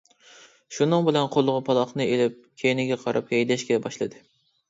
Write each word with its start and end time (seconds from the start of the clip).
شۇنىڭ 0.77 1.03
بىلەن 1.09 1.27
قولىغا 1.35 1.61
پالاقنى 1.67 2.07
ئېلىپ 2.13 2.39
كەينىگە 2.63 2.99
قاراپ 3.05 3.31
ھەيدەشكە 3.35 3.81
باشلىدى. 3.85 4.23